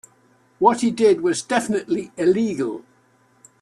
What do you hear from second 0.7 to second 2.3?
he did was definitively